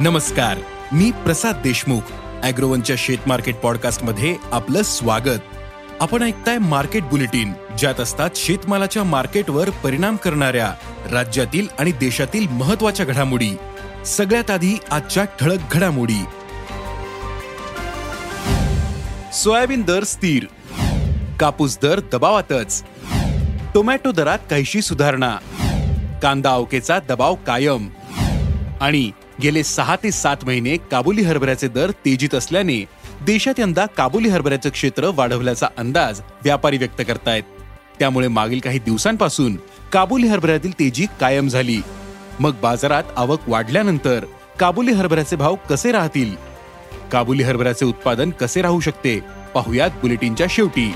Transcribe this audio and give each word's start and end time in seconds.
नमस्कार 0.00 0.58
मी 0.92 1.10
प्रसाद 1.10 1.56
देशमुख 1.56 2.00
अॅग्रोवनच्या 2.42 2.96
शेत 2.98 3.18
मार्केट 3.26 3.56
पॉडकास्टमध्ये 3.56 4.36
आपलं 4.52 4.82
स्वागत. 4.82 5.40
आपण 6.00 6.22
ऐकताय 6.22 6.58
मार्केट 6.58 7.02
बुलेटिन 7.02 7.52
ज्यात 7.78 8.00
असतात 8.00 8.30
शेतमालाच्या 8.36 9.04
मार्केटवर 9.04 9.70
परिणाम 9.70 10.16
करणाऱ्या 10.16 10.72
राज्यातील 11.12 11.66
आणि 11.78 11.92
देशातील 11.92 12.46
महत्त्वाच्या 12.48 13.06
घडामोडी. 13.06 13.50
सगळ्यात 14.06 14.50
आधी 14.50 14.74
आजच्या 14.90 15.24
ठळक 15.24 15.58
घडामोडी. 15.72 16.22
सोयाबीन 19.32 19.82
दर 19.82 20.04
स्थिर 20.04 20.46
कापूस 21.40 21.78
दर 21.82 22.00
दबावातच 22.12 22.82
टोमॅटो 23.74 24.12
दरात 24.12 24.38
काहीशी 24.50 24.82
सुधारणा 24.82 25.36
कांदा 26.22 26.50
अवकेचा 26.50 26.98
दबाव 26.98 27.34
कायम 27.34 27.88
आणि 28.80 29.10
गेले 29.42 29.64
सहा 29.64 29.96
ते 29.96 30.10
सात 30.10 30.36
महिने 30.42 30.76
काबुली 30.76 31.22
हरभऱ्याचे 31.22 31.68
दर 31.68 31.90
तेजीत 31.90 32.34
असल्याने 32.34 32.84
देशात 33.22 33.60
यंदा 33.60 33.86
काबुली 33.86 34.28
हरभऱ्याचं 34.28 34.70
क्षेत्र 34.70 35.10
वाढवल्याचा 35.14 35.68
अंदाज 35.78 36.20
व्यापारी 36.20 36.78
व्यक्त 36.78 37.02
करतायत. 37.08 37.42
त्यामुळे 37.98 38.28
मागील 38.28 38.60
काही 38.60 38.78
दिवसांपासून 38.78 39.56
काबुली 39.92 40.26
हरभऱ्यातील 40.26 40.72
तेजी 40.72 41.06
कायम 41.20 41.48
झाली. 41.48 41.80
मग 42.40 42.54
बाजारात 42.62 43.02
आवक 43.16 43.40
वाढल्यानंतर 43.48 44.24
काबुली 44.60 44.92
हरभऱ्याचे 44.92 45.36
भाव 45.36 45.54
कसे 45.54 45.92
राहतील? 45.92 46.34
काबुली 47.12 47.42
हरभऱ्याचे 47.42 47.84
उत्पादन 47.84 48.30
कसे 48.30 48.62
राहू 48.62 48.80
शकते? 48.80 49.20
पाहुयात 49.54 49.90
बुलेटिनच्या 49.90 50.46
शेवटी. 50.50 50.94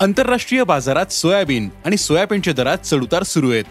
आंतरराष्ट्रीय 0.00 0.64
बाजारात 0.64 1.06
सोयाबीन 1.06 1.68
आणि 1.84 1.96
सोयाबीनच्या 1.96 2.54
दरात 2.54 2.78
चढउतार 2.78 3.22
सुरू 3.22 3.50
आहेत. 3.50 3.64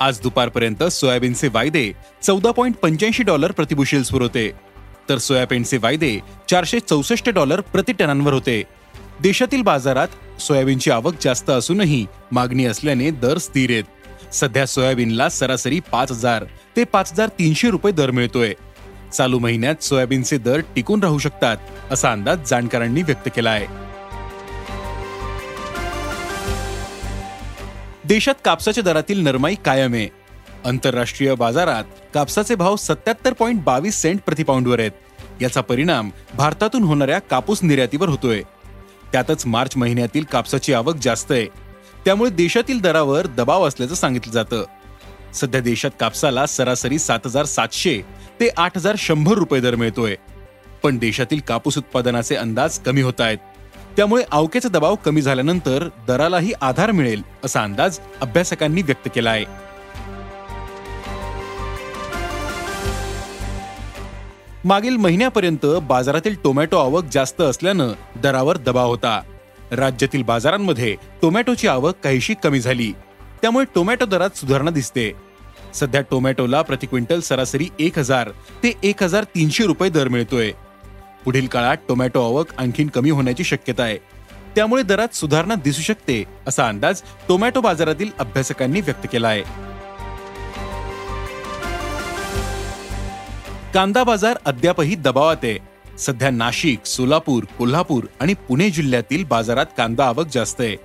आज 0.00 0.20
दुपारपर्यंत 0.20 0.82
सोयाबीनचे 0.82 1.48
वायदे 1.48 1.92
चौदा 2.22 2.50
पॉईंट 2.50 2.76
पंच्याऐंशी 2.76 3.22
डॉलर 3.22 3.52
प्रतिबुशेल्सवर 3.52 4.22
होते. 4.22 4.50
तर 5.08 5.18
सोयाबीनचे 5.18 5.76
वायदे 5.76 6.18
चारशे 6.48 6.80
चौसष्ट 6.80 7.28
डॉलर 7.30 7.60
प्रति 7.60 7.92
टनांवर 7.92 8.32
होते. 8.32 8.62
देशातील 9.22 9.62
बाजारात 9.62 10.40
सोयाबीनची 10.40 10.90
आवक 10.90 11.14
जास्त 11.20 11.50
असूनही 11.50 12.06
मागणी 12.32 12.64
असल्याने 12.64 13.10
दर 13.10 13.38
स्थिर 13.38 13.70
आहेत. 13.70 13.84
सध्या 14.34 14.66
सोयाबीनला 14.66 15.28
सरासरी 15.28 15.80
पाच 15.80 16.10
हजार 16.10 16.44
ते 16.76 16.84
पाच 16.84 17.12
हजार 17.12 17.28
तीनशे 17.28 17.70
रुपये 17.70 17.92
दर 17.92 18.10
मिळतोय. 18.10 18.54
चालू 19.12 19.38
महिन्यात 19.38 19.82
सोयाबीनचे 19.82 20.38
दर 20.38 20.60
टिकून 20.76 21.02
राहू 21.02 21.18
शकतात 21.18 21.56
असा 21.90 22.12
अंदाज 22.12 22.48
जाणकारांनी 22.48 23.02
व्यक्त 23.02 23.28
केला 23.36 23.50
आहे. 23.50 23.66
देशात 28.04 28.34
कापसाच्या 28.44 28.82
दरातील 28.82 29.20
नरमाई 29.20 29.54
कायम 29.54 29.94
आहे 29.94 30.08
आंतरराष्ट्रीय 30.64 31.34
बाजारात 31.34 31.84
कापसाचे 32.14 32.54
भाव 32.54 32.76
सत्याहत्तर 32.76 33.32
पॉईंट 33.32 33.62
बावीस 33.62 34.00
सेंट 34.02 34.20
प्रतिपाऊंडवर 34.20 34.80
आहेत. 34.80 34.90
याचा 35.40 35.60
परिणाम 35.60 36.10
भारतातून 36.34 36.82
होणाऱ्या 36.82 37.18
कापूस 37.18 37.62
निर्यातीवर 37.62 38.08
होतोय. 38.08 38.42
त्यातच 39.12 39.46
मार्च 39.46 39.76
महिन्यातील 39.76 40.24
कापसाची 40.24 40.72
आवक 40.72 40.96
जास्त 40.96 41.32
आहे. 41.32 41.46
त्यामुळे 42.04 42.30
देशातील 42.30 42.80
दरावर 42.80 43.26
दबाव 43.26 43.68
असल्याचं 43.68 43.94
सांगितलं 43.94 44.32
जातं. 44.32 44.64
सध्या 45.34 45.60
देशात 45.60 45.90
कापसाला 46.00 46.46
सरासरी 46.46 46.98
सात 46.98 47.20
हजार 47.24 47.44
सातशे 47.44 48.00
ते 48.40 48.48
आठ 48.56 48.76
हजार 48.76 48.94
शंभर 48.98 49.32
रुपये 49.32 49.60
दर 49.60 49.74
मिळतोय. 49.74 50.16
पण 50.82 50.98
देशातील 50.98 51.40
कापूस 51.48 51.78
उत्पादनाचे 51.78 52.36
अंदाज 52.36 52.78
कमी 52.78 53.02
होत 53.02 53.20
आहेत. 53.20 53.38
त्यामुळे 53.96 54.24
अवकेचा 54.30 54.68
दबाव 54.68 54.94
कमी 54.94 55.22
झाल्यानंतर 55.22 55.88
दरालाही 56.06 56.52
आधार 56.60 56.90
मिळेल 56.90 57.22
असा 57.44 57.62
अंदाज 57.62 57.98
अभ्यासकांनी 58.20 58.82
व्यक्त 58.82 59.08
केला 59.14 59.30
आहे. 59.30 59.44
मागील 64.64 64.96
महिन्यापर्यंत 64.96 65.66
बाजारातील 65.82 66.34
टोमॅटो 66.44 66.78
आवक 66.78 67.04
जास्त 67.12 67.40
असल्यानं 67.40 67.92
दरावर 68.16 68.56
दबाव 68.56 68.88
होता. 68.88 69.20
राज्यातील 69.72 70.22
बाजारांमध्ये 70.22 70.96
टोमॅटोची 71.22 71.68
आवक 71.68 71.94
काहीशी 72.04 72.34
कमी 72.34 72.60
झाली. 72.60 72.92
त्यामुळे 73.42 73.64
टोमॅटो 73.74 74.06
दरात 74.06 74.36
सुधारणा 74.36 74.70
दिसते. 74.70 75.12
सध्या 75.74 76.00
टोमॅटोला 76.00 76.62
प्रति 76.62 76.86
क्विंटल 76.86 77.20
सरासरी 77.20 77.68
एक 77.78 77.98
हजार 77.98 78.30
ते 78.62 78.72
एक 78.82 79.02
हजार 79.02 79.24
तीनशे 79.24 79.64
रुपये 79.64 79.90
दर 79.90 80.08
मिळतोय. 80.08 80.52
पुढील 81.24 81.46
काळात 81.46 81.76
टोमॅटो 81.88 82.24
आवक 82.24 82.46
आणखीन 82.58 82.88
कमी 82.88 83.10
होण्याची 83.10 83.44
शक्यता 83.44 83.82
आहे. 83.82 83.98
त्यामुळे 84.56 84.82
दरात 84.82 85.14
सुधारणा 85.14 85.54
दिसू 85.54 85.82
शकते 85.82 86.24
असा 86.46 86.68
अंदाज 86.68 87.02
टोमॅटो 87.28 87.60
बाजारातील 87.60 88.10
अभ्यासकांनी 88.18 88.80
व्यक्त 88.80 89.06
केला 89.12 89.28
आहे. 89.28 89.42
कांदा 93.74 94.04
बाजार 94.04 94.38
अद्यापही 94.44 94.94
दबावात 94.94 95.36
आहे. 95.42 95.58
सध्या 95.98 96.30
नाशिक 96.30 96.86
सोलापूर 96.86 97.44
कोल्हापूर 97.44 98.04
आणि 98.20 98.34
पुणे 98.34 98.70
जिल्ह्यातील 98.70 99.24
बाजारात 99.24 99.66
कांदा 99.76 100.06
आवक 100.06 100.26
जास्त 100.32 100.60
आहे. 100.60 100.76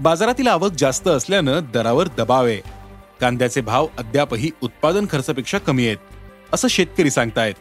बाजारातील 0.00 0.46
आवक 0.46 0.72
जास्त 0.72 1.08
असल्यानं 1.08 1.60
दरावर 1.74 2.08
दबाव 2.18 2.46
आहे. 2.46 2.60
कांद्याचे 3.20 3.60
भाव 3.60 3.86
अद्यापही 3.98 4.50
उत्पादन 4.62 5.06
खर्चापेक्षा 5.10 5.58
कमी 5.58 5.86
आहेत 5.86 5.96
असं 6.52 6.68
शेतकरी 6.68 7.10
सांगतायत. 7.10 7.54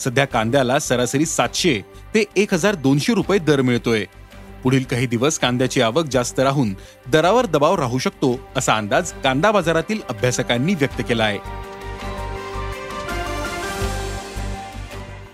सध्या 0.00 0.24
कांद्याला 0.24 0.78
सरासरी 0.78 1.26
सातशे 1.26 1.80
ते 2.14 2.24
एक 2.36 2.54
हजार 2.54 2.74
दोनशे 2.74 3.14
रुपये 3.14 3.38
दर 3.38 3.60
मिळतोय. 3.60 4.04
पुढील 4.62 4.84
काही 4.84 5.06
दिवस 5.06 5.38
कांद्याची 5.38 5.80
आवक 5.80 6.06
जास्त 6.06 6.40
राहून 6.40 6.72
दरावर 7.06 7.46
दबाव 7.46 7.74
राहू 7.74 7.98
शकतो 7.98 8.38
असा 8.56 8.76
अंदाज 8.76 9.12
कांदा 9.24 9.50
बाजारातील 9.50 10.00
अभ्यासकांनी 10.08 10.74
व्यक्त 10.74 11.02
केला 11.08 11.24
आहे 11.24 11.38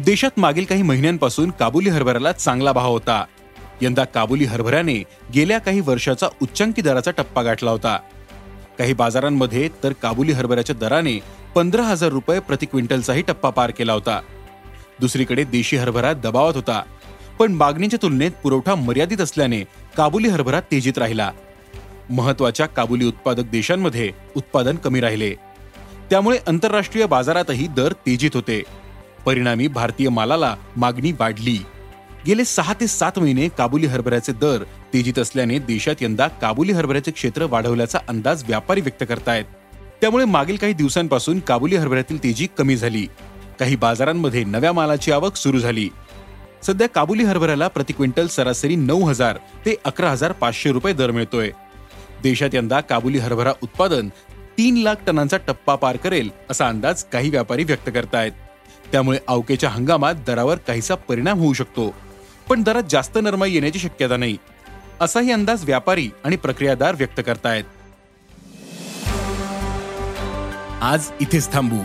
देशात 0.05 0.39
मागील 0.39 0.65
काही 0.65 0.83
महिन्यांपासून 0.83 1.51
काबुली 1.51 1.91
हरभऱ्याला 1.91 2.33
चांगला 2.33 2.73
भाव 2.73 2.93
होता. 2.93 3.25
यंदा 3.83 4.05
काबुली 4.05 4.45
हरभऱ्याने 4.45 5.03
गेल्या 5.35 5.59
काही 5.59 5.81
वर्षाचा 5.81 6.29
उच्चांकी 6.43 6.83
दराचा 6.83 7.11
टप्पा 7.11 7.43
गाठला 7.43 7.71
होता. 7.71 7.97
काही 8.79 8.93
बाजारांमध्ये 8.93 9.69
तर 9.85 9.93
काबुली 9.93 10.33
हरभऱ्याच्या 10.33 10.77
दराने 10.77 11.19
पंधरा 11.55 11.83
हजार 11.83 12.11
रुपये 12.11 12.41
प्रति 12.41 12.67
क्विंटलचाही 12.67 13.23
टप्पा 13.23 13.51
पार 13.51 13.71
केला 13.71 13.93
होता. 13.93 14.21
दुसरीकडे 15.03 15.45
देशी 15.45 15.77
हरभरा 15.77 16.13
दबावात 16.13 16.55
होता. 16.55 16.83
पण 17.39 17.53
मागणीच्या 17.53 17.99
तुलनेत 18.03 18.31
पुरवठा 18.43 18.75
मर्यादित 18.75 19.21
असल्याने 19.21 19.61
काबुली 19.97 20.29
हरभरा 20.29 20.61
तेजीत 20.61 20.99
राहिला. 20.99 21.31
महत्त्वाच्या 22.11 22.67
काबुली 22.67 23.05
उत्पादक 23.05 23.43
देशांमध्ये 23.43 24.11
उत्पादन 24.37 24.77
कमी 24.77 25.01
राहिले. 25.01 25.35
त्यामुळे 26.11 26.39
आंतरराष्ट्रीय 26.47 27.07
बाजारातही 27.07 27.67
दर 27.67 27.93
तेजीत 27.93 28.31
होते. 28.35 28.63
परिणामी 29.27 29.69
भारतीय 29.69 30.09
मालाला 30.09 30.57
मागणी 30.77 31.13
वाढली. 31.13 31.59
गेले 32.27 32.45
सहा 32.45 32.75
ते 32.75 32.87
सात 32.87 33.19
महिने 33.19 33.49
काबुली 33.49 33.87
हरभऱ्याचे 33.87 34.33
दर 34.33 34.65
तेजीत 34.95 35.19
असल्याने 35.19 35.59
देशात 35.59 36.03
यंदा 36.03 36.29
काबुली 36.29 36.73
हरभऱ्याचे 36.73 37.11
क्षेत्र 37.11 37.45
वाढवल्याचा 37.45 37.99
अंदाज 38.09 38.45
व्यापारी 38.45 38.81
व्यक्त 38.81 39.05
करतायत. 39.09 39.45
त्यामुळे 40.01 40.25
मागील 40.25 40.57
काही 40.57 40.73
दिवसांपासून 40.73 41.41
काबुली 41.41 41.77
हरभऱ्यातील 41.77 42.23
तेजी 42.25 42.49
कमी 42.59 42.77
झाली. 42.77 43.07
काही 43.63 43.77
बाजारांमध्ये 43.77 44.43
नव्या 44.45 44.73
मालाची 44.73 45.13
आवक 45.13 45.37
सुरू 45.37 45.59
झाली. 45.59 45.89
सध्या 46.63 46.87
काबुली 46.89 47.25
हरभऱ्याला 47.25 47.69
प्रति 47.69 47.93
क्विंटल 47.93 48.27
सरासरी 48.27 48.77
नऊ 48.77 49.05
हजार 49.05 49.37
ते 49.67 49.75
अकरा 49.85 50.11
हजार 50.11 50.33
पाचशे 50.33 50.73
रुपये 50.73 50.93
दर 50.93 51.11
मिळतोय. 51.11 51.51
देशात 52.23 52.55
यंदा 52.55 52.81
काबुली 52.81 53.19
हरभरा 53.19 53.53
उत्पादन 53.63 54.09
तीन 54.59 54.77
लाख 54.77 55.07
टनांचा 55.07 55.37
टप्पा 55.47 55.75
पार 55.75 55.97
करेल 55.97 56.31
असा 56.51 56.69
अंदाज 56.69 57.05
काही 57.05 57.31
व्यापारी 57.31 57.65
व्यक्त 57.65 57.91
करतायत. 57.95 58.33
त्यामुळे 58.93 59.19
अवकेच्या 59.29 59.71
हंगामात 59.71 60.15
दरावर 60.27 60.59
काहीसा 60.67 60.95
परिणाम 61.09 61.39
होऊ 61.39 61.53
शकतो 61.53 61.89
पण 62.49 62.63
दरात 62.63 62.91
जास्त 62.91 63.19
नरमाई 63.23 63.53
येण्याची 63.53 63.79
शक्यता 63.79 64.17
नाही 64.17 64.37
असाही 65.01 65.33
अंदाज 65.33 65.65
व्यापारी 65.65 66.09
आणि 66.25 66.37
प्रक्रियादार 66.37 66.95
व्यक्त 66.95 67.21
करतायत. 67.27 67.65
आज 70.83 71.11
इथेच 71.21 71.53
थांबू. 71.53 71.85